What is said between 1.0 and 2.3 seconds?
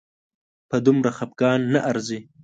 خپګان نه ارزي